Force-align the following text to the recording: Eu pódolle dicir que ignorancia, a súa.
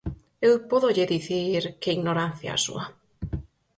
Eu 0.47 0.53
pódolle 0.69 1.11
dicir 1.15 1.61
que 1.81 1.95
ignorancia, 1.97 2.49
a 2.53 2.61
súa. 2.65 2.85